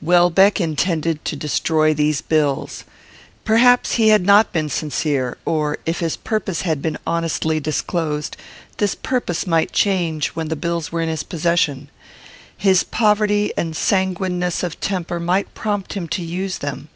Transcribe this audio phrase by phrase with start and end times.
[0.00, 2.84] Welbeck intended to destroy these bills.
[3.44, 8.34] Perhaps he had not been sincere; or, if his purpose had been honestly disclosed,
[8.78, 11.90] this purpose might change when the bills were in his possession.
[12.56, 16.88] His poverty and sanguineness of temper might prompt him to use them.